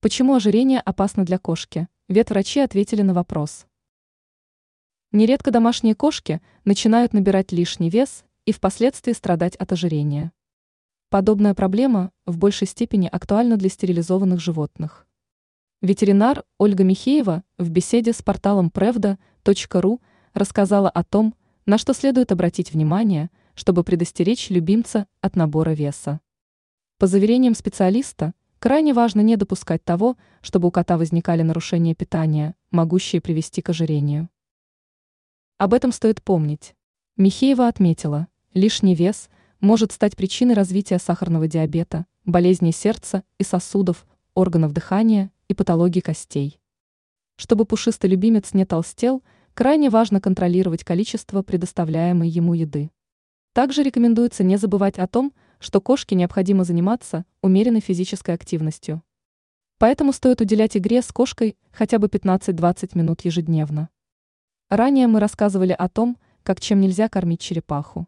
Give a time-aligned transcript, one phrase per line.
[0.00, 1.88] Почему ожирение опасно для кошки?
[2.08, 3.66] Ветврачи ответили на вопрос.
[5.10, 10.30] Нередко домашние кошки начинают набирать лишний вес и впоследствии страдать от ожирения.
[11.10, 15.04] Подобная проблема в большей степени актуальна для стерилизованных животных.
[15.82, 20.00] Ветеринар Ольга Михеева в беседе с порталом prevda.ru
[20.32, 21.34] рассказала о том,
[21.66, 26.20] на что следует обратить внимание, чтобы предостеречь любимца от набора веса.
[26.98, 33.20] По заверениям специалиста, Крайне важно не допускать того, чтобы у кота возникали нарушения питания, могущие
[33.20, 34.28] привести к ожирению.
[35.58, 36.74] Об этом стоит помнить.
[37.16, 39.28] Михеева отметила, лишний вес
[39.60, 46.58] может стать причиной развития сахарного диабета, болезней сердца и сосудов, органов дыхания и патологии костей.
[47.36, 49.22] Чтобы пушистый любимец не толстел,
[49.54, 52.90] крайне важно контролировать количество предоставляемой ему еды.
[53.52, 59.02] Также рекомендуется не забывать о том, что кошке необходимо заниматься умеренной физической активностью.
[59.78, 63.88] Поэтому стоит уделять игре с кошкой хотя бы 15-20 минут ежедневно.
[64.68, 68.06] Ранее мы рассказывали о том, как чем нельзя кормить черепаху.